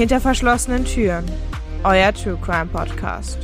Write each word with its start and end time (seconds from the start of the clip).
Hinter 0.00 0.18
verschlossenen 0.18 0.86
Türen. 0.86 1.26
Euer 1.84 2.14
True 2.14 2.38
Crime 2.42 2.70
Podcast. 2.72 3.36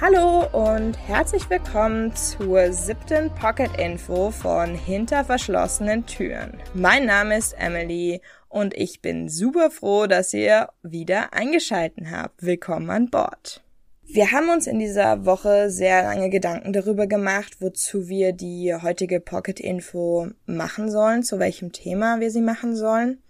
Hallo 0.00 0.46
und 0.52 0.94
herzlich 0.94 1.50
willkommen 1.50 2.16
zur 2.16 2.72
siebten 2.72 3.28
Pocket 3.34 3.78
Info 3.78 4.30
von 4.30 4.74
Hinter 4.74 5.22
verschlossenen 5.22 6.06
Türen. 6.06 6.56
Mein 6.72 7.04
Name 7.04 7.36
ist 7.36 7.52
Emily 7.58 8.22
und 8.48 8.72
ich 8.72 9.02
bin 9.02 9.28
super 9.28 9.70
froh, 9.70 10.06
dass 10.06 10.32
ihr 10.32 10.70
wieder 10.82 11.34
eingeschalten 11.34 12.10
habt. 12.10 12.42
Willkommen 12.42 12.88
an 12.88 13.10
Bord. 13.10 13.62
Wir 14.10 14.32
haben 14.32 14.48
uns 14.48 14.66
in 14.66 14.78
dieser 14.78 15.26
Woche 15.26 15.68
sehr 15.68 16.02
lange 16.02 16.30
Gedanken 16.30 16.72
darüber 16.72 17.06
gemacht, 17.06 17.58
wozu 17.60 18.08
wir 18.08 18.32
die 18.32 18.74
heutige 18.74 19.20
Pocket 19.20 19.60
Info 19.60 20.28
machen 20.46 20.90
sollen, 20.90 21.22
zu 21.22 21.38
welchem 21.38 21.72
Thema 21.72 22.18
wir 22.18 22.30
sie 22.30 22.40
machen 22.40 22.74
sollen. 22.74 23.22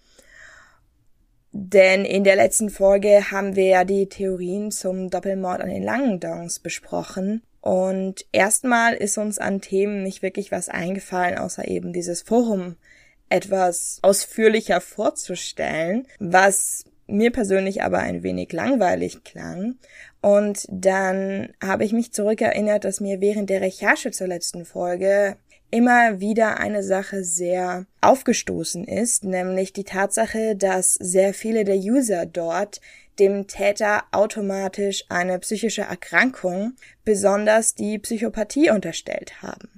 Denn 1.50 2.04
in 2.04 2.22
der 2.22 2.36
letzten 2.36 2.70
Folge 2.70 3.32
haben 3.32 3.56
wir 3.56 3.64
ja 3.64 3.84
die 3.84 4.08
Theorien 4.08 4.70
zum 4.70 5.10
Doppelmord 5.10 5.60
an 5.60 5.68
den 5.68 5.82
Langendongs 5.82 6.60
besprochen. 6.60 7.42
Und 7.60 8.24
erstmal 8.30 8.94
ist 8.94 9.18
uns 9.18 9.38
an 9.38 9.60
Themen 9.60 10.04
nicht 10.04 10.22
wirklich 10.22 10.52
was 10.52 10.68
eingefallen, 10.68 11.38
außer 11.38 11.66
eben 11.66 11.92
dieses 11.92 12.22
Forum 12.22 12.76
etwas 13.30 13.98
ausführlicher 14.02 14.80
vorzustellen, 14.80 16.06
was 16.20 16.84
mir 17.08 17.32
persönlich 17.32 17.82
aber 17.82 17.98
ein 17.98 18.22
wenig 18.22 18.52
langweilig 18.52 19.24
klang. 19.24 19.76
Und 20.20 20.66
dann 20.70 21.50
habe 21.62 21.84
ich 21.84 21.92
mich 21.92 22.12
zurückerinnert, 22.12 22.84
dass 22.84 23.00
mir 23.00 23.20
während 23.20 23.50
der 23.50 23.60
Recherche 23.60 24.10
zur 24.10 24.28
letzten 24.28 24.64
Folge 24.64 25.36
immer 25.70 26.20
wieder 26.20 26.58
eine 26.58 26.82
Sache 26.82 27.24
sehr 27.24 27.86
aufgestoßen 28.00 28.84
ist, 28.84 29.24
nämlich 29.24 29.72
die 29.72 29.84
Tatsache, 29.84 30.56
dass 30.56 30.94
sehr 30.94 31.34
viele 31.34 31.64
der 31.64 31.76
User 31.76 32.26
dort 32.26 32.80
dem 33.18 33.48
Täter 33.48 34.04
automatisch 34.12 35.04
eine 35.08 35.38
psychische 35.40 35.82
Erkrankung, 35.82 36.74
besonders 37.04 37.74
die 37.74 37.98
Psychopathie 37.98 38.70
unterstellt 38.70 39.42
haben 39.42 39.77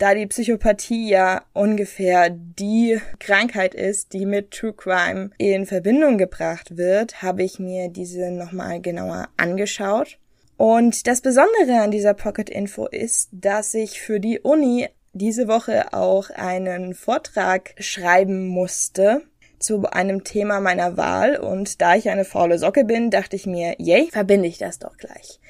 da 0.00 0.14
die 0.14 0.26
Psychopathie 0.26 1.10
ja 1.10 1.42
ungefähr 1.52 2.30
die 2.30 2.98
Krankheit 3.18 3.74
ist, 3.74 4.14
die 4.14 4.24
mit 4.24 4.50
True 4.50 4.72
Crime 4.72 5.30
in 5.36 5.66
Verbindung 5.66 6.16
gebracht 6.16 6.78
wird, 6.78 7.22
habe 7.22 7.42
ich 7.42 7.58
mir 7.58 7.88
diese 7.88 8.30
nochmal 8.30 8.80
genauer 8.80 9.28
angeschaut. 9.36 10.18
Und 10.56 11.06
das 11.06 11.20
Besondere 11.20 11.82
an 11.82 11.90
dieser 11.90 12.14
Pocket 12.14 12.48
Info 12.48 12.86
ist, 12.86 13.28
dass 13.32 13.74
ich 13.74 14.00
für 14.00 14.20
die 14.20 14.40
Uni 14.40 14.88
diese 15.12 15.48
Woche 15.48 15.92
auch 15.92 16.30
einen 16.30 16.94
Vortrag 16.94 17.74
schreiben 17.78 18.48
musste 18.48 19.22
zu 19.58 19.84
einem 19.90 20.24
Thema 20.24 20.60
meiner 20.60 20.96
Wahl 20.96 21.36
und 21.36 21.82
da 21.82 21.94
ich 21.94 22.08
eine 22.08 22.24
faule 22.24 22.58
Socke 22.58 22.84
bin, 22.84 23.10
dachte 23.10 23.36
ich 23.36 23.44
mir, 23.46 23.74
yay, 23.78 24.08
verbinde 24.10 24.48
ich 24.48 24.56
das 24.56 24.78
doch 24.78 24.96
gleich. 24.96 25.40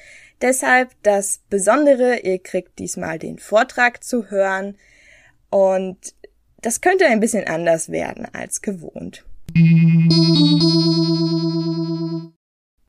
Deshalb 0.41 0.89
das 1.03 1.41
Besondere, 1.49 2.19
ihr 2.19 2.39
kriegt 2.39 2.79
diesmal 2.79 3.19
den 3.19 3.37
Vortrag 3.37 4.03
zu 4.03 4.31
hören 4.31 4.75
und 5.51 6.15
das 6.61 6.81
könnte 6.81 7.05
ein 7.05 7.19
bisschen 7.19 7.47
anders 7.47 7.89
werden 7.89 8.27
als 8.33 8.63
gewohnt. 8.63 9.23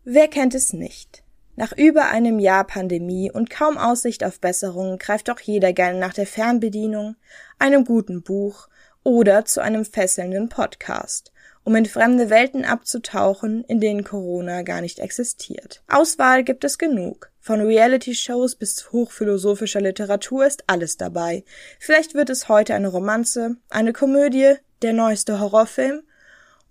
Wer 0.04 0.28
kennt 0.28 0.54
es 0.54 0.72
nicht? 0.72 1.22
Nach 1.54 1.72
über 1.76 2.06
einem 2.06 2.38
Jahr 2.38 2.64
Pandemie 2.64 3.30
und 3.30 3.50
kaum 3.50 3.76
Aussicht 3.76 4.24
auf 4.24 4.40
Besserung 4.40 4.96
greift 4.96 5.28
doch 5.28 5.40
jeder 5.40 5.74
gerne 5.74 5.98
nach 5.98 6.14
der 6.14 6.26
Fernbedienung, 6.26 7.16
einem 7.58 7.84
guten 7.84 8.22
Buch 8.22 8.68
oder 9.04 9.44
zu 9.44 9.60
einem 9.60 9.84
fesselnden 9.84 10.48
Podcast, 10.48 11.32
um 11.64 11.76
in 11.76 11.84
fremde 11.84 12.30
Welten 12.30 12.64
abzutauchen, 12.64 13.62
in 13.64 13.80
denen 13.80 14.04
Corona 14.04 14.62
gar 14.62 14.80
nicht 14.80 15.00
existiert. 15.00 15.82
Auswahl 15.88 16.44
gibt 16.44 16.64
es 16.64 16.78
genug. 16.78 17.31
Von 17.44 17.60
Reality-Shows 17.60 18.54
bis 18.54 18.92
hochphilosophischer 18.92 19.80
Literatur 19.80 20.46
ist 20.46 20.62
alles 20.68 20.96
dabei. 20.96 21.42
Vielleicht 21.80 22.14
wird 22.14 22.30
es 22.30 22.48
heute 22.48 22.72
eine 22.72 22.86
Romanze, 22.86 23.56
eine 23.68 23.92
Komödie, 23.92 24.54
der 24.82 24.92
neueste 24.92 25.40
Horrorfilm 25.40 26.04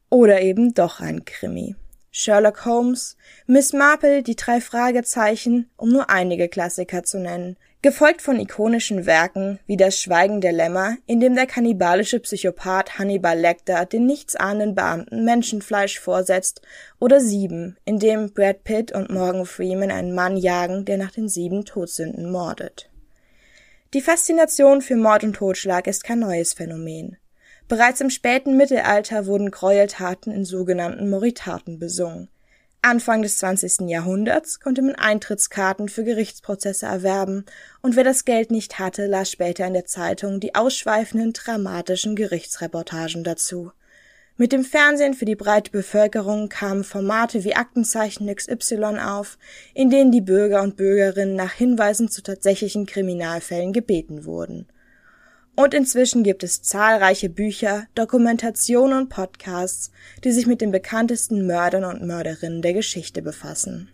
oder 0.09 0.41
eben 0.41 0.73
doch 0.73 1.01
ein 1.01 1.25
Krimi. 1.25 1.75
Sherlock 2.09 2.63
Holmes, 2.63 3.17
Miss 3.47 3.73
Marple, 3.73 4.23
die 4.23 4.37
drei 4.37 4.61
Fragezeichen, 4.61 5.69
um 5.75 5.89
nur 5.89 6.09
einige 6.09 6.47
Klassiker 6.47 7.03
zu 7.03 7.19
nennen 7.19 7.57
gefolgt 7.81 8.21
von 8.21 8.39
ikonischen 8.39 9.07
Werken 9.07 9.59
wie 9.65 9.75
Das 9.75 9.99
Schweigen 9.99 10.39
der 10.39 10.51
Lämmer, 10.51 10.97
in 11.07 11.19
dem 11.19 11.33
der 11.33 11.47
kannibalische 11.47 12.19
Psychopath 12.19 12.99
Hannibal 12.99 13.39
Lecter 13.39 13.85
den 13.85 14.05
nichtsahnenden 14.05 14.75
Beamten 14.75 15.25
Menschenfleisch 15.25 15.99
vorsetzt, 15.99 16.61
oder 16.99 17.19
Sieben, 17.19 17.77
in 17.83 17.97
dem 17.97 18.33
Brad 18.33 18.63
Pitt 18.63 18.91
und 18.91 19.09
Morgan 19.09 19.45
Freeman 19.45 19.89
einen 19.89 20.13
Mann 20.13 20.37
jagen, 20.37 20.85
der 20.85 20.97
nach 20.97 21.11
den 21.11 21.27
sieben 21.27 21.65
Todsünden 21.65 22.31
mordet. 22.31 22.89
Die 23.95 24.01
Faszination 24.01 24.81
für 24.81 24.95
Mord 24.95 25.23
und 25.23 25.35
Totschlag 25.35 25.87
ist 25.87 26.03
kein 26.03 26.19
neues 26.19 26.53
Phänomen. 26.53 27.17
Bereits 27.67 27.99
im 27.99 28.09
späten 28.09 28.57
Mittelalter 28.57 29.25
wurden 29.25 29.49
Gräueltaten 29.49 30.31
in 30.31 30.45
sogenannten 30.45 31.09
Moritaten 31.09 31.79
besungen 31.79 32.29
Anfang 32.83 33.21
des 33.21 33.37
20. 33.37 33.89
Jahrhunderts 33.89 34.59
konnte 34.59 34.81
man 34.81 34.95
Eintrittskarten 34.95 35.87
für 35.87 36.03
Gerichtsprozesse 36.03 36.87
erwerben, 36.87 37.45
und 37.83 37.95
wer 37.95 38.03
das 38.03 38.25
Geld 38.25 38.49
nicht 38.49 38.79
hatte, 38.79 39.05
las 39.05 39.29
später 39.29 39.67
in 39.67 39.73
der 39.73 39.85
Zeitung 39.85 40.39
die 40.39 40.55
ausschweifenden, 40.55 41.33
dramatischen 41.33 42.15
Gerichtsreportagen 42.15 43.23
dazu. 43.23 43.71
Mit 44.35 44.51
dem 44.51 44.65
Fernsehen 44.65 45.13
für 45.13 45.25
die 45.25 45.35
breite 45.35 45.69
Bevölkerung 45.69 46.49
kamen 46.49 46.83
Formate 46.83 47.43
wie 47.43 47.53
Aktenzeichen 47.53 48.33
XY 48.33 48.97
auf, 48.99 49.37
in 49.75 49.91
denen 49.91 50.11
die 50.11 50.21
Bürger 50.21 50.63
und 50.63 50.75
Bürgerinnen 50.75 51.35
nach 51.35 51.53
Hinweisen 51.53 52.09
zu 52.09 52.23
tatsächlichen 52.23 52.87
Kriminalfällen 52.87 53.73
gebeten 53.73 54.25
wurden 54.25 54.65
und 55.55 55.73
inzwischen 55.73 56.23
gibt 56.23 56.43
es 56.43 56.61
zahlreiche 56.61 57.29
Bücher, 57.29 57.85
Dokumentationen 57.95 58.97
und 58.97 59.09
Podcasts, 59.09 59.91
die 60.23 60.31
sich 60.31 60.47
mit 60.47 60.61
den 60.61 60.71
bekanntesten 60.71 61.45
Mördern 61.45 61.83
und 61.83 62.03
Mörderinnen 62.03 62.61
der 62.61 62.73
Geschichte 62.73 63.21
befassen. 63.21 63.89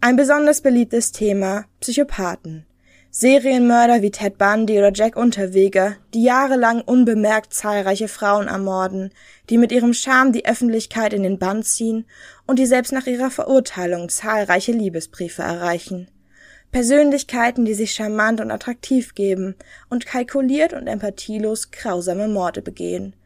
Ein 0.00 0.16
besonders 0.16 0.60
beliebtes 0.60 1.12
Thema 1.12 1.66
Psychopathen. 1.80 2.66
Serienmörder 3.12 4.02
wie 4.02 4.12
Ted 4.12 4.38
Bundy 4.38 4.78
oder 4.78 4.92
Jack 4.94 5.16
Unterweger, 5.16 5.96
die 6.14 6.22
jahrelang 6.22 6.80
unbemerkt 6.80 7.52
zahlreiche 7.52 8.06
Frauen 8.06 8.46
ermorden, 8.46 9.10
die 9.50 9.58
mit 9.58 9.72
ihrem 9.72 9.94
Charme 9.94 10.32
die 10.32 10.46
Öffentlichkeit 10.46 11.12
in 11.12 11.24
den 11.24 11.38
Bann 11.38 11.64
ziehen 11.64 12.06
und 12.46 12.60
die 12.60 12.66
selbst 12.66 12.92
nach 12.92 13.08
ihrer 13.08 13.30
Verurteilung 13.30 14.08
zahlreiche 14.08 14.70
Liebesbriefe 14.70 15.42
erreichen. 15.42 16.08
Persönlichkeiten, 16.72 17.64
die 17.64 17.74
sich 17.74 17.92
charmant 17.92 18.40
und 18.40 18.50
attraktiv 18.50 19.14
geben 19.14 19.56
und 19.88 20.06
kalkuliert 20.06 20.72
und 20.72 20.86
empathielos 20.86 21.70
grausame 21.70 22.28
Morde 22.28 22.62
begehen. 22.62 23.16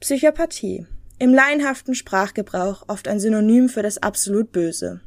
Psychopathie. 0.00 0.86
Im 1.18 1.34
laienhaften 1.34 1.94
Sprachgebrauch 1.94 2.84
oft 2.88 3.08
ein 3.08 3.20
Synonym 3.20 3.68
für 3.68 3.82
das 3.82 3.98
absolut 3.98 4.52
Böse. 4.52 5.00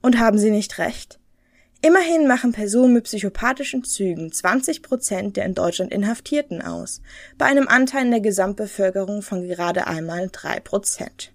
Und 0.00 0.18
haben 0.18 0.38
Sie 0.38 0.50
nicht 0.50 0.78
recht? 0.78 1.18
Immerhin 1.84 2.28
machen 2.28 2.52
Personen 2.52 2.94
mit 2.94 3.04
psychopathischen 3.04 3.82
Zügen 3.82 4.30
20 4.30 4.82
Prozent 4.82 5.36
der 5.36 5.44
in 5.44 5.54
Deutschland 5.54 5.92
Inhaftierten 5.92 6.62
aus, 6.62 7.02
bei 7.38 7.46
einem 7.46 7.66
Anteil 7.66 8.04
in 8.04 8.12
der 8.12 8.20
Gesamtbevölkerung 8.20 9.20
von 9.22 9.48
gerade 9.48 9.88
einmal 9.88 10.28
drei 10.30 10.60
Prozent. 10.60 11.32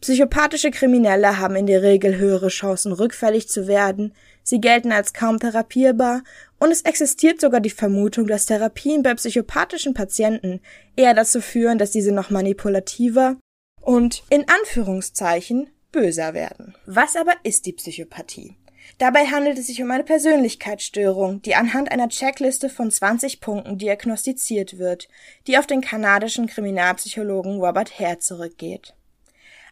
Psychopathische 0.00 0.70
Kriminelle 0.70 1.38
haben 1.38 1.56
in 1.56 1.66
der 1.66 1.82
Regel 1.82 2.18
höhere 2.18 2.48
Chancen, 2.48 2.92
rückfällig 2.92 3.48
zu 3.48 3.66
werden, 3.66 4.12
sie 4.44 4.60
gelten 4.60 4.92
als 4.92 5.12
kaum 5.12 5.40
therapierbar 5.40 6.22
und 6.60 6.70
es 6.70 6.82
existiert 6.82 7.40
sogar 7.40 7.60
die 7.60 7.70
Vermutung, 7.70 8.28
dass 8.28 8.46
Therapien 8.46 9.02
bei 9.02 9.14
psychopathischen 9.14 9.94
Patienten 9.94 10.60
eher 10.94 11.14
dazu 11.14 11.40
führen, 11.40 11.78
dass 11.78 11.90
diese 11.90 12.12
noch 12.12 12.30
manipulativer 12.30 13.36
und 13.80 14.22
in 14.30 14.46
Anführungszeichen 14.48 15.70
böser 15.90 16.34
werden. 16.34 16.76
Was 16.86 17.16
aber 17.16 17.32
ist 17.42 17.66
die 17.66 17.72
Psychopathie? 17.72 18.56
Dabei 18.98 19.26
handelt 19.26 19.58
es 19.58 19.66
sich 19.66 19.82
um 19.82 19.90
eine 19.90 20.04
Persönlichkeitsstörung, 20.04 21.42
die 21.42 21.54
anhand 21.54 21.90
einer 21.90 22.08
Checkliste 22.08 22.68
von 22.68 22.90
20 22.90 23.40
Punkten 23.40 23.78
diagnostiziert 23.78 24.78
wird, 24.78 25.08
die 25.46 25.58
auf 25.58 25.66
den 25.66 25.80
kanadischen 25.80 26.46
Kriminalpsychologen 26.46 27.60
Robert 27.60 27.98
Hare 27.98 28.18
zurückgeht. 28.18 28.94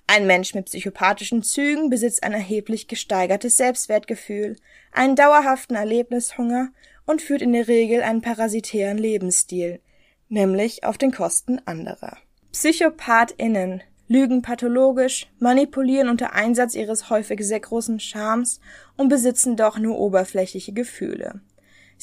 Ein 0.07 0.27
Mensch 0.27 0.55
mit 0.55 0.67
psychopathischen 0.67 1.43
Zügen 1.43 1.89
besitzt 1.89 2.23
ein 2.23 2.33
erheblich 2.33 2.89
gesteigertes 2.89 3.57
Selbstwertgefühl, 3.57 4.57
einen 4.93 5.17
dauerhaften 5.17 5.75
Erlebnishunger 5.75 6.69
und 7.07 7.23
führt 7.23 7.43
in 7.43 7.53
der 7.53 7.69
Regel 7.69 8.03
einen 8.03 8.21
parasitären 8.21 8.99
Lebensstil, 8.99 9.81
nämlich 10.29 10.85
auf 10.85 10.99
den 10.99 11.13
Kosten 11.13 11.61
anderer. 11.65 12.19
PsychopathInnen 12.53 13.83
lügen 14.09 14.43
pathologisch, 14.43 15.29
manipulieren 15.39 16.09
unter 16.09 16.35
Einsatz 16.35 16.75
ihres 16.75 17.09
häufig 17.09 17.41
sehr 17.43 17.61
großen 17.61 17.99
Charmes 17.99 18.61
und 18.97 19.09
besitzen 19.09 19.57
doch 19.57 19.79
nur 19.79 19.99
oberflächliche 19.99 20.73
Gefühle. 20.73 21.41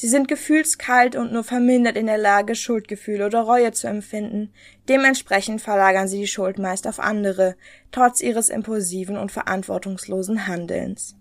Sie 0.00 0.08
sind 0.08 0.28
gefühlskalt 0.28 1.14
und 1.14 1.30
nur 1.30 1.44
vermindert 1.44 1.98
in 1.98 2.06
der 2.06 2.16
Lage, 2.16 2.54
Schuldgefühle 2.54 3.26
oder 3.26 3.42
Reue 3.42 3.72
zu 3.72 3.86
empfinden. 3.86 4.50
Dementsprechend 4.88 5.60
verlagern 5.60 6.08
sie 6.08 6.20
die 6.20 6.26
Schuld 6.26 6.58
meist 6.58 6.86
auf 6.86 6.98
andere, 6.98 7.54
trotz 7.92 8.22
ihres 8.22 8.48
impulsiven 8.48 9.18
und 9.18 9.30
verantwortungslosen 9.30 10.46
Handelns. 10.46 11.16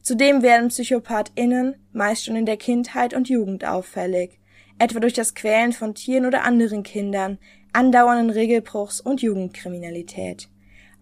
Zudem 0.00 0.42
werden 0.42 0.68
PsychopathInnen 0.68 1.74
meist 1.92 2.24
schon 2.24 2.36
in 2.36 2.46
der 2.46 2.56
Kindheit 2.56 3.14
und 3.14 3.28
Jugend 3.28 3.64
auffällig, 3.64 4.38
etwa 4.78 5.00
durch 5.00 5.14
das 5.14 5.34
Quälen 5.34 5.72
von 5.72 5.96
Tieren 5.96 6.24
oder 6.24 6.44
anderen 6.44 6.84
Kindern, 6.84 7.38
andauernden 7.72 8.30
Regelbruchs 8.30 9.00
und 9.00 9.22
Jugendkriminalität. 9.22 10.48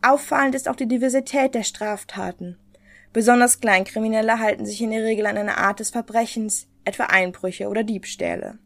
Auffallend 0.01 0.55
ist 0.55 0.67
auch 0.67 0.77
die 0.77 0.89
Diversität 0.89 1.55
der 1.55 1.65
Straftaten. 1.65 2.57
Besonders 3.13 3.61
Kleinkriminelle 3.61 4.39
halten 4.39 4.65
sich 4.65 4.81
in 4.81 4.93
der 4.93 5.05
Regel 5.05 5.27
an 5.27 5.37
einer 5.37 5.59
Art 5.59 5.81
des 5.81 5.91
Verbrechens, 5.91 6.68
etwa 6.85 7.05
Einbrüche 7.05 7.69
oder 7.69 7.85
Diebstähle. 7.85 8.59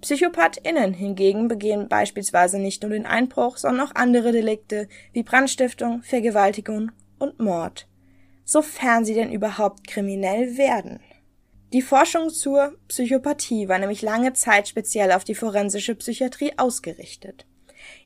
PsychopathInnen 0.00 0.92
hingegen 0.94 1.48
begehen 1.48 1.88
beispielsweise 1.88 2.58
nicht 2.58 2.82
nur 2.82 2.90
den 2.90 3.06
Einbruch, 3.06 3.56
sondern 3.56 3.86
auch 3.86 3.94
andere 3.94 4.32
Delikte 4.32 4.88
wie 5.12 5.22
Brandstiftung, 5.22 6.02
Vergewaltigung 6.02 6.90
und 7.18 7.38
Mord. 7.38 7.88
Sofern 8.44 9.04
sie 9.04 9.14
denn 9.14 9.32
überhaupt 9.32 9.86
kriminell 9.86 10.58
werden. 10.58 11.00
Die 11.72 11.82
Forschung 11.82 12.28
zur 12.28 12.76
Psychopathie 12.88 13.68
war 13.68 13.78
nämlich 13.78 14.02
lange 14.02 14.34
Zeit 14.34 14.68
speziell 14.68 15.12
auf 15.12 15.24
die 15.24 15.34
forensische 15.34 15.94
Psychiatrie 15.94 16.52
ausgerichtet. 16.58 17.46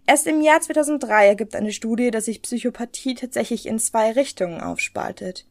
Erst 0.06 0.26
im 0.26 0.41
Jahr 0.41 0.61
2003 0.61 1.26
ergibt 1.26 1.56
eine 1.56 1.73
Studie, 1.73 2.11
dass 2.11 2.26
sich 2.26 2.43
Psychopathie 2.43 3.14
tatsächlich 3.14 3.67
in 3.67 3.79
zwei 3.79 4.12
Richtungen 4.12 4.61
aufspaltet. 4.61 5.47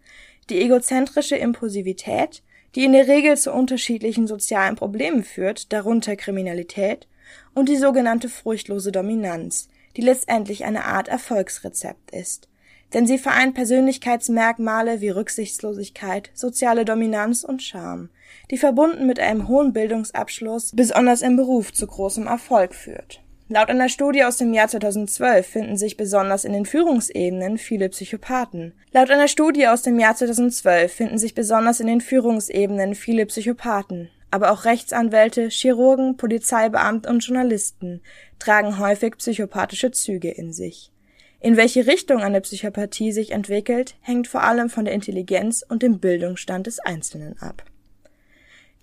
Die 0.50 0.62
egozentrische 0.62 1.36
Impulsivität, 1.36 2.44
die 2.76 2.84
in 2.84 2.92
der 2.92 3.08
Regel 3.08 3.38
zu 3.38 3.54
unterschiedlichen 3.54 4.28
sozialen 4.28 4.76
Problemen 4.76 5.24
führt, 5.24 5.72
darunter 5.72 6.16
Kriminalität, 6.16 7.08
und 7.54 7.70
die 7.70 7.78
sogenannte 7.78 8.30
furchtlose 8.30 8.92
Dominanz, 8.92 9.70
die 9.96 10.02
letztendlich 10.02 10.66
eine 10.66 10.86
Art 10.86 11.08
Erfolgsrezept 11.08 12.12
ist. 12.12 12.50
Denn 12.94 13.08
sie 13.08 13.18
vereint 13.18 13.56
Persönlichkeitsmerkmale 13.56 15.02
wie 15.02 15.10
Rücksichtslosigkeit, 15.10 16.30
soziale 16.34 16.86
Dominanz 16.86 17.44
und 17.44 17.64
Charme, 17.64 18.10
die 18.52 18.58
verbunden 18.58 19.08
mit 19.08 19.20
einem 19.20 19.48
hohen 19.48 19.74
Bildungsabschluss 19.74 20.72
besonders 20.76 21.22
im 21.22 21.36
Beruf 21.36 21.74
zu 21.74 21.88
großem 21.88 22.28
Erfolg 22.28 22.76
führt. 22.76 23.25
Laut 23.48 23.70
einer 23.70 23.90
Studie 23.90 24.24
aus 24.24 24.38
dem 24.38 24.56
Jahr 24.56 24.68
2012 24.68 25.46
finden 25.46 25.78
sich 25.78 25.98
besonders 25.98 26.46
in 26.46 26.54
den 26.54 26.66
Führungsebenen 26.66 27.60
viele 27.60 27.90
Psychopathen. 27.90 28.74
Laut 28.92 29.12
einer 29.12 29.28
Studie 29.28 29.68
aus 29.68 29.84
dem 29.84 30.00
Jahr 30.00 30.16
2012 30.16 30.92
finden 30.92 31.20
sich 31.20 31.36
besonders 31.36 31.80
in 31.80 31.86
den 31.86 32.02
Führungsebenen 32.02 32.96
viele 32.96 33.28
Psychopathen. 33.28 34.10
Aber 34.32 34.50
auch 34.52 34.66
Rechtsanwälte, 34.66 35.50
Chirurgen, 35.50 36.18
Polizeibeamte 36.18 37.08
und 37.08 37.20
Journalisten 37.20 38.02
tragen 38.40 38.80
häufig 38.80 39.18
psychopathische 39.18 39.92
Züge 39.92 40.32
in 40.32 40.52
sich. 40.52 40.92
In 41.40 41.56
welche 41.56 41.86
Richtung 41.86 42.24
eine 42.24 42.42
Psychopathie 42.42 43.12
sich 43.12 43.30
entwickelt, 43.30 43.94
hängt 44.02 44.28
vor 44.28 44.42
allem 44.42 44.72
von 44.72 44.86
der 44.86 44.96
Intelligenz 44.96 45.64
und 45.68 45.84
dem 45.84 46.00
Bildungsstand 46.00 46.66
des 46.66 46.80
Einzelnen 46.80 47.38
ab. 47.40 47.64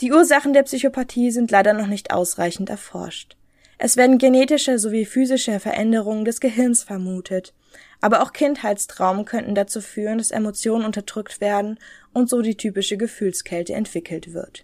Die 0.01 0.13
Ursachen 0.13 0.53
der 0.53 0.63
Psychopathie 0.63 1.33
sind 1.33 1.51
leider 1.51 1.73
noch 1.73 1.89
nicht 1.89 2.13
ausreichend 2.13 2.71
erforscht. 2.71 3.37
Es 3.85 3.97
werden 3.97 4.19
genetische 4.19 4.79
sowie 4.79 5.05
physische 5.05 5.59
Veränderungen 5.59 6.25
des 6.25 6.39
Gehirns 6.39 6.85
vermutet, 6.85 7.53
aber 8.01 8.23
auch 8.23 8.33
Kindheitstraum 8.33 9.25
könnten 9.25 9.57
dazu 9.57 9.81
führen, 9.81 10.19
dass 10.19 10.31
Emotionen 10.31 10.85
unterdrückt 10.85 11.41
werden 11.41 11.81
und 12.13 12.31
so 12.31 12.43
die 12.43 12.57
typische 12.57 12.97
Gefühlskälte 12.97 13.75
entwickelt 13.75 14.33
wird. 14.35 14.63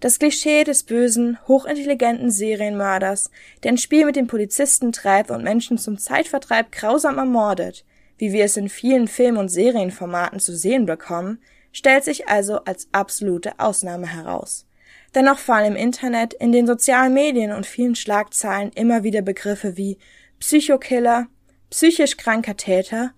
Das 0.00 0.18
Klischee 0.18 0.64
des 0.64 0.84
bösen, 0.84 1.36
hochintelligenten 1.46 2.30
Serienmörders, 2.30 3.30
der 3.64 3.72
ein 3.72 3.76
Spiel 3.76 4.06
mit 4.06 4.16
den 4.16 4.28
Polizisten 4.28 4.92
treibt 4.92 5.30
und 5.30 5.44
Menschen 5.44 5.76
zum 5.76 5.98
Zeitvertreib 5.98 6.72
grausam 6.72 7.18
ermordet, 7.18 7.84
wie 8.16 8.32
wir 8.32 8.46
es 8.46 8.56
in 8.56 8.70
vielen 8.70 9.08
Film- 9.08 9.36
und 9.36 9.50
Serienformaten 9.50 10.40
zu 10.40 10.56
sehen 10.56 10.86
bekommen, 10.86 11.42
stellt 11.70 12.04
sich 12.04 12.28
also 12.28 12.64
als 12.64 12.88
absolute 12.92 13.58
Ausnahme 13.58 14.06
heraus. 14.06 14.64
Dennoch 15.14 15.38
fallen 15.38 15.72
im 15.72 15.76
Internet, 15.76 16.32
in 16.34 16.52
den 16.52 16.66
sozialen 16.66 17.12
Medien 17.12 17.52
und 17.52 17.66
vielen 17.66 17.94
Schlagzeilen 17.94 18.72
immer 18.74 19.02
wieder 19.02 19.22
Begriffe 19.22 19.76
wie 19.76 19.98
Psychokiller, 20.40 21.26
psychisch 21.70 22.16
kranker 22.16 22.56
Täter 22.56 23.12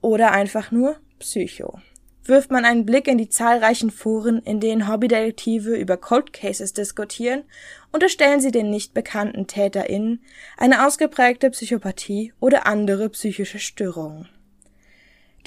oder 0.00 0.32
einfach 0.32 0.70
nur 0.70 0.96
Psycho. 1.18 1.78
Wirft 2.24 2.50
man 2.50 2.64
einen 2.64 2.84
Blick 2.84 3.06
in 3.06 3.18
die 3.18 3.28
zahlreichen 3.28 3.92
Foren, 3.92 4.42
in 4.42 4.58
denen 4.58 4.88
Hobbydetektive 4.88 5.76
über 5.76 5.96
Cold 5.96 6.32
Cases 6.32 6.72
diskutieren, 6.72 7.44
unterstellen 7.92 8.40
sie 8.40 8.50
den 8.50 8.68
nicht 8.68 8.94
bekannten 8.94 9.46
TäterInnen 9.46 10.24
eine 10.56 10.84
ausgeprägte 10.84 11.50
Psychopathie 11.50 12.32
oder 12.40 12.66
andere 12.66 13.08
psychische 13.10 13.60
Störungen. 13.60 14.28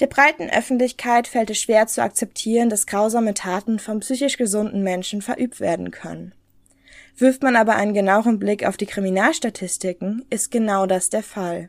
Der 0.00 0.06
breiten 0.06 0.48
Öffentlichkeit 0.48 1.28
fällt 1.28 1.50
es 1.50 1.58
schwer 1.58 1.86
zu 1.86 2.02
akzeptieren, 2.02 2.70
dass 2.70 2.86
grausame 2.86 3.34
Taten 3.34 3.78
von 3.78 4.00
psychisch 4.00 4.38
gesunden 4.38 4.82
Menschen 4.82 5.20
verübt 5.20 5.60
werden 5.60 5.90
können. 5.90 6.34
Wirft 7.18 7.42
man 7.42 7.54
aber 7.54 7.76
einen 7.76 7.92
genaueren 7.92 8.38
Blick 8.38 8.64
auf 8.64 8.78
die 8.78 8.86
Kriminalstatistiken, 8.86 10.24
ist 10.30 10.50
genau 10.50 10.86
das 10.86 11.10
der 11.10 11.22
Fall. 11.22 11.68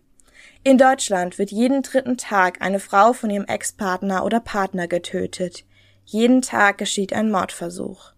In 0.63 0.77
Deutschland 0.77 1.39
wird 1.39 1.51
jeden 1.51 1.81
dritten 1.81 2.15
Tag 2.15 2.61
eine 2.61 2.79
Frau 2.79 3.11
von 3.11 3.29
ihrem 3.29 3.45
Ex-Partner 3.45 4.23
oder 4.23 4.39
Partner 4.39 4.87
getötet. 4.87 5.65
Jeden 6.05 6.41
Tag 6.41 6.77
geschieht 6.77 7.11
ein 7.11 7.31
Mordversuch. 7.31 8.13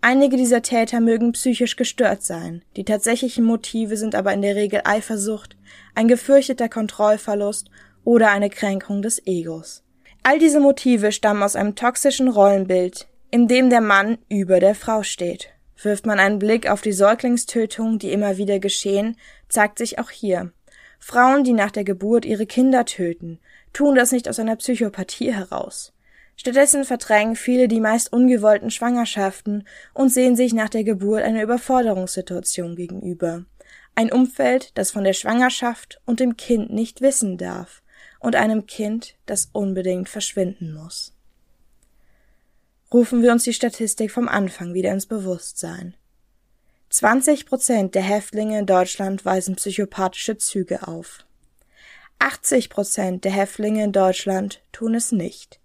Einige 0.00 0.36
dieser 0.36 0.62
Täter 0.62 0.98
mögen 0.98 1.30
psychisch 1.32 1.76
gestört 1.76 2.24
sein, 2.24 2.64
die 2.76 2.84
tatsächlichen 2.84 3.44
Motive 3.44 3.96
sind 3.96 4.16
aber 4.16 4.32
in 4.32 4.42
der 4.42 4.56
Regel 4.56 4.80
Eifersucht, 4.84 5.56
ein 5.94 6.08
gefürchteter 6.08 6.68
Kontrollverlust 6.68 7.70
oder 8.04 8.30
eine 8.30 8.50
Kränkung 8.50 9.02
des 9.02 9.26
Egos. 9.26 9.82
All 10.24 10.38
diese 10.38 10.60
Motive 10.60 11.10
stammen 11.10 11.42
aus 11.42 11.56
einem 11.56 11.74
toxischen 11.74 12.28
Rollenbild, 12.28 13.08
in 13.30 13.48
dem 13.48 13.70
der 13.70 13.80
Mann 13.80 14.18
über 14.28 14.60
der 14.60 14.74
Frau 14.74 15.02
steht. 15.02 15.48
Wirft 15.82 16.06
man 16.06 16.20
einen 16.20 16.38
Blick 16.38 16.70
auf 16.70 16.80
die 16.80 16.92
Säuglingstötungen, 16.92 17.98
die 17.98 18.12
immer 18.12 18.36
wieder 18.36 18.60
geschehen, 18.60 19.16
zeigt 19.48 19.78
sich 19.78 19.98
auch 19.98 20.10
hier. 20.10 20.52
Frauen, 21.00 21.42
die 21.42 21.52
nach 21.52 21.72
der 21.72 21.82
Geburt 21.82 22.24
ihre 22.24 22.46
Kinder 22.46 22.84
töten, 22.84 23.40
tun 23.72 23.96
das 23.96 24.12
nicht 24.12 24.28
aus 24.28 24.38
einer 24.38 24.54
Psychopathie 24.54 25.32
heraus. 25.32 25.92
Stattdessen 26.36 26.84
verdrängen 26.84 27.34
viele 27.34 27.66
die 27.66 27.80
meist 27.80 28.12
ungewollten 28.12 28.70
Schwangerschaften 28.70 29.66
und 29.92 30.10
sehen 30.10 30.36
sich 30.36 30.52
nach 30.52 30.68
der 30.68 30.84
Geburt 30.84 31.22
einer 31.22 31.42
Überforderungssituation 31.42 32.76
gegenüber. 32.76 33.44
Ein 33.96 34.12
Umfeld, 34.12 34.70
das 34.78 34.92
von 34.92 35.04
der 35.04 35.12
Schwangerschaft 35.12 36.00
und 36.06 36.20
dem 36.20 36.36
Kind 36.36 36.72
nicht 36.72 37.00
wissen 37.00 37.36
darf 37.38 37.81
und 38.22 38.36
einem 38.36 38.66
Kind, 38.66 39.16
das 39.26 39.50
unbedingt 39.52 40.08
verschwinden 40.08 40.72
muss. 40.72 41.12
Rufen 42.92 43.22
wir 43.22 43.32
uns 43.32 43.44
die 43.44 43.52
Statistik 43.52 44.10
vom 44.10 44.28
Anfang 44.28 44.74
wieder 44.74 44.92
ins 44.92 45.06
Bewusstsein. 45.06 45.94
20 46.90 47.46
Prozent 47.46 47.94
der 47.94 48.02
Häftlinge 48.02 48.58
in 48.58 48.66
Deutschland 48.66 49.24
weisen 49.24 49.56
psychopathische 49.56 50.38
Züge 50.38 50.86
auf. 50.86 51.24
80 52.18 52.70
Prozent 52.70 53.24
der 53.24 53.32
Häftlinge 53.32 53.82
in 53.82 53.92
Deutschland 53.92 54.62
tun 54.70 54.94
es 54.94 55.10
nicht. 55.10 55.58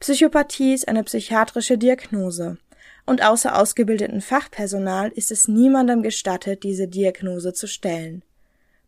Psychopathie 0.00 0.74
ist 0.74 0.88
eine 0.88 1.04
psychiatrische 1.04 1.78
Diagnose 1.78 2.58
und 3.06 3.22
außer 3.22 3.56
ausgebildeten 3.56 4.20
Fachpersonal 4.20 5.10
ist 5.10 5.30
es 5.30 5.46
niemandem 5.46 6.02
gestattet, 6.02 6.64
diese 6.64 6.88
Diagnose 6.88 7.52
zu 7.52 7.68
stellen. 7.68 8.24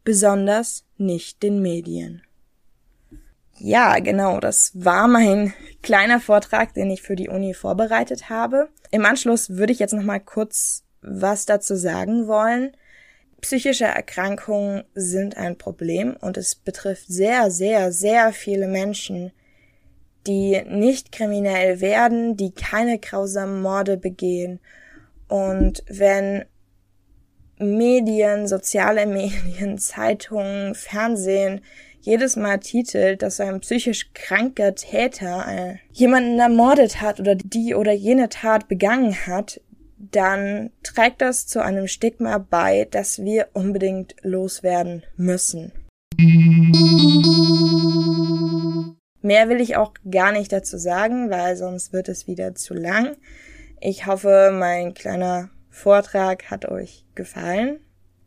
Besonders 0.02 0.84
nicht 0.96 1.42
den 1.42 1.62
Medien. 1.62 2.22
Ja, 3.58 3.98
genau, 4.00 4.40
das 4.40 4.72
war 4.74 5.06
mein 5.06 5.54
kleiner 5.82 6.20
Vortrag, 6.20 6.74
den 6.74 6.90
ich 6.90 7.02
für 7.02 7.16
die 7.16 7.28
Uni 7.28 7.54
vorbereitet 7.54 8.28
habe. 8.28 8.68
Im 8.90 9.04
Anschluss 9.04 9.50
würde 9.50 9.72
ich 9.72 9.78
jetzt 9.78 9.94
noch 9.94 10.02
mal 10.02 10.20
kurz 10.20 10.82
was 11.02 11.46
dazu 11.46 11.76
sagen 11.76 12.26
wollen. 12.26 12.76
Psychische 13.40 13.84
Erkrankungen 13.84 14.84
sind 14.94 15.36
ein 15.36 15.58
Problem 15.58 16.16
und 16.20 16.36
es 16.36 16.54
betrifft 16.54 17.06
sehr, 17.08 17.50
sehr, 17.50 17.92
sehr 17.92 18.32
viele 18.32 18.66
Menschen, 18.66 19.32
die 20.26 20.62
nicht 20.66 21.12
kriminell 21.12 21.80
werden, 21.80 22.36
die 22.36 22.52
keine 22.52 22.98
grausamen 22.98 23.60
Morde 23.60 23.98
begehen. 23.98 24.60
Und 25.28 25.84
wenn 25.88 26.46
Medien, 27.58 28.46
soziale 28.46 29.06
Medien, 29.06 29.78
Zeitungen, 29.78 30.74
Fernsehen 30.74 31.60
jedes 32.00 32.36
Mal 32.36 32.58
titelt, 32.58 33.22
dass 33.22 33.40
ein 33.40 33.60
psychisch 33.60 34.12
kranker 34.12 34.74
Täter 34.74 35.46
äh, 35.48 35.76
jemanden 35.90 36.38
ermordet 36.38 37.00
hat 37.00 37.18
oder 37.18 37.34
die 37.34 37.74
oder 37.74 37.92
jene 37.92 38.28
Tat 38.28 38.68
begangen 38.68 39.26
hat, 39.26 39.60
dann 39.96 40.70
trägt 40.82 41.22
das 41.22 41.46
zu 41.46 41.62
einem 41.62 41.88
Stigma 41.88 42.38
bei, 42.38 42.86
das 42.90 43.22
wir 43.22 43.48
unbedingt 43.54 44.16
loswerden 44.22 45.02
müssen. 45.16 45.72
Mehr 49.22 49.48
will 49.48 49.62
ich 49.62 49.76
auch 49.76 49.94
gar 50.10 50.32
nicht 50.32 50.52
dazu 50.52 50.76
sagen, 50.76 51.30
weil 51.30 51.56
sonst 51.56 51.94
wird 51.94 52.10
es 52.10 52.26
wieder 52.26 52.54
zu 52.54 52.74
lang. 52.74 53.16
Ich 53.80 54.06
hoffe, 54.06 54.50
mein 54.52 54.92
kleiner 54.92 55.48
Vortrag 55.74 56.52
hat 56.52 56.68
euch 56.68 57.04
gefallen. 57.16 57.80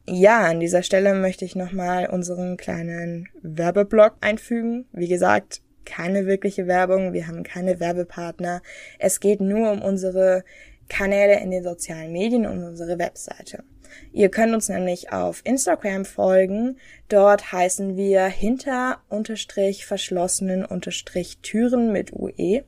Ja, 0.06 0.42
an 0.42 0.60
dieser 0.60 0.84
Stelle 0.84 1.14
möchte 1.14 1.46
ich 1.46 1.56
nochmal 1.56 2.10
unseren 2.10 2.58
kleinen 2.58 3.30
Werbeblock 3.42 4.18
einfügen. 4.20 4.86
Wie 4.92 5.08
gesagt, 5.08 5.62
keine 5.86 6.26
wirkliche 6.26 6.68
Werbung, 6.68 7.14
wir 7.14 7.26
haben 7.26 7.44
keine 7.44 7.80
Werbepartner. 7.80 8.62
Es 9.00 9.22
geht 9.22 9.40
nur 9.40 9.72
um 9.72 9.82
unsere 9.82 10.44
Kanäle 10.90 11.40
in 11.40 11.50
den 11.50 11.64
sozialen 11.64 12.12
Medien 12.12 12.46
und 12.46 12.66
unsere 12.66 13.00
Webseite. 13.00 13.64
Ihr 14.12 14.28
könnt 14.30 14.54
uns 14.54 14.68
nämlich 14.68 15.14
auf 15.14 15.42
Instagram 15.46 16.04
folgen. 16.04 16.78
Dort 17.08 17.54
heißen 17.54 17.96
wir 17.96 18.26
hinter 18.26 19.00
unterstrich 19.08 19.86
verschlossenen 19.86 20.66
unterstrich 20.66 21.38
Türen 21.40 21.94
mit 21.94 22.12
UE. 22.12 22.66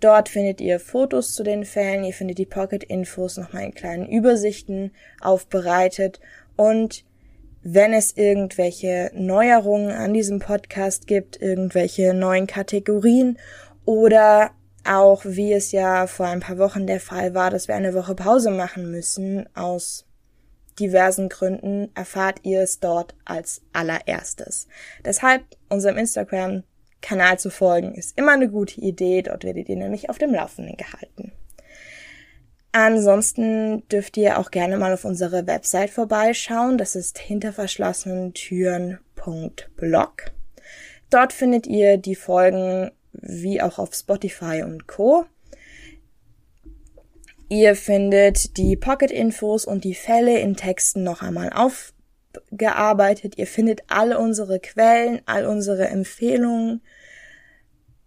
Dort 0.00 0.28
findet 0.28 0.60
ihr 0.60 0.78
Fotos 0.78 1.34
zu 1.34 1.42
den 1.42 1.64
Fällen, 1.64 2.04
ihr 2.04 2.12
findet 2.12 2.38
die 2.38 2.46
Pocket-Infos 2.46 3.38
nochmal 3.38 3.64
in 3.64 3.74
kleinen 3.74 4.08
Übersichten 4.08 4.92
aufbereitet 5.20 6.20
und 6.56 7.04
wenn 7.62 7.92
es 7.92 8.16
irgendwelche 8.16 9.10
Neuerungen 9.14 9.90
an 9.90 10.14
diesem 10.14 10.38
Podcast 10.38 11.08
gibt, 11.08 11.40
irgendwelche 11.42 12.14
neuen 12.14 12.46
Kategorien 12.46 13.38
oder 13.84 14.52
auch 14.84 15.24
wie 15.24 15.52
es 15.52 15.72
ja 15.72 16.06
vor 16.06 16.26
ein 16.26 16.40
paar 16.40 16.58
Wochen 16.58 16.86
der 16.86 17.00
Fall 17.00 17.34
war, 17.34 17.50
dass 17.50 17.66
wir 17.66 17.74
eine 17.74 17.94
Woche 17.94 18.14
Pause 18.14 18.50
machen 18.50 18.90
müssen 18.90 19.48
aus 19.56 20.06
diversen 20.78 21.28
Gründen, 21.28 21.90
erfahrt 21.94 22.40
ihr 22.42 22.60
es 22.60 22.80
dort 22.80 23.14
als 23.24 23.62
allererstes. 23.72 24.68
Deshalb 25.04 25.42
unserem 25.68 25.96
Instagram 25.96 26.62
Kanal 27.06 27.38
zu 27.38 27.50
folgen 27.50 27.94
ist 27.94 28.18
immer 28.18 28.32
eine 28.32 28.48
gute 28.48 28.80
Idee, 28.80 29.22
dort 29.22 29.44
werdet 29.44 29.68
ihr 29.68 29.76
nämlich 29.76 30.10
auf 30.10 30.18
dem 30.18 30.34
Laufenden 30.34 30.76
gehalten. 30.76 31.30
Ansonsten 32.72 33.86
dürft 33.88 34.16
ihr 34.16 34.40
auch 34.40 34.50
gerne 34.50 34.76
mal 34.76 34.92
auf 34.92 35.04
unsere 35.04 35.46
Website 35.46 35.90
vorbeischauen. 35.90 36.78
Das 36.78 36.96
ist 36.96 37.20
hinter 37.20 37.52
verschlossenen 37.52 38.34
Türen.blog. 38.34 40.32
Dort 41.08 41.32
findet 41.32 41.68
ihr 41.68 41.96
die 41.96 42.16
Folgen 42.16 42.90
wie 43.12 43.62
auch 43.62 43.78
auf 43.78 43.94
Spotify 43.94 44.64
und 44.64 44.88
Co. 44.88 45.26
Ihr 47.48 47.76
findet 47.76 48.56
die 48.56 48.76
Pocket-Infos 48.76 49.64
und 49.64 49.84
die 49.84 49.94
Fälle 49.94 50.40
in 50.40 50.56
Texten 50.56 51.04
noch 51.04 51.22
einmal 51.22 51.50
aufgearbeitet. 52.36 53.38
Ihr 53.38 53.46
findet 53.46 53.82
alle 53.88 54.18
unsere 54.18 54.60
Quellen, 54.60 55.20
all 55.26 55.46
unsere 55.46 55.88
Empfehlungen 55.88 56.82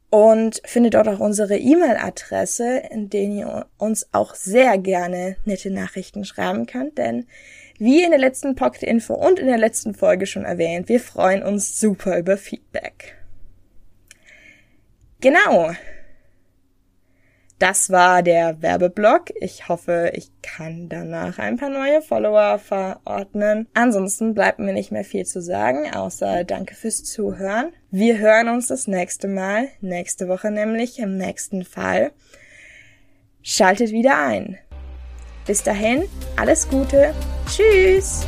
und 0.09 0.62
findet 0.65 0.95
dort 0.95 1.07
auch 1.07 1.19
unsere 1.19 1.57
E-Mail-Adresse, 1.57 2.81
in 2.89 3.09
denen 3.09 3.38
ihr 3.38 3.65
uns 3.77 4.07
auch 4.12 4.33
sehr 4.33 4.77
gerne 4.77 5.36
nette 5.45 5.69
Nachrichten 5.69 6.25
schreiben 6.25 6.65
könnt, 6.65 6.98
denn 6.98 7.27
wie 7.77 8.03
in 8.03 8.09
der 8.09 8.19
letzten 8.19 8.55
Pocket-Info 8.55 9.13
und 9.13 9.39
in 9.39 9.48
der 9.48 9.57
letzten 9.57 9.93
Folge 9.93 10.25
schon 10.25 10.43
erwähnt, 10.43 10.89
wir 10.89 11.00
freuen 11.00 11.43
uns 11.43 11.79
super 11.79 12.17
über 12.17 12.36
Feedback. 12.36 13.15
Genau. 15.21 15.71
Das 17.59 17.89
war 17.89 18.23
der 18.23 18.61
Werbeblock. 18.61 19.31
Ich 19.41 19.67
hoffe, 19.67 20.11
ich 20.13 20.31
kann 20.41 20.87
danach 20.87 21.39
ein 21.39 21.57
paar 21.57 21.69
neue 21.69 22.01
Follower 22.01 22.57
verordnen. 22.57 23.67
Ansonsten 23.73 24.33
bleibt 24.33 24.59
mir 24.59 24.71
nicht 24.71 24.93
mehr 24.93 25.03
viel 25.03 25.25
zu 25.25 25.41
sagen, 25.41 25.93
außer 25.93 26.45
danke 26.45 26.73
fürs 26.73 27.03
Zuhören. 27.03 27.73
Wir 27.91 28.17
hören 28.17 28.47
uns 28.47 28.67
das 28.67 28.87
nächste 28.87 29.27
Mal, 29.27 29.67
nächste 29.81 30.29
Woche 30.29 30.51
nämlich, 30.51 30.99
im 30.99 31.17
nächsten 31.17 31.65
Fall. 31.65 32.13
Schaltet 33.41 33.91
wieder 33.91 34.17
ein. 34.17 34.57
Bis 35.45 35.61
dahin, 35.61 36.03
alles 36.37 36.69
Gute. 36.69 37.13
Tschüss. 37.45 38.25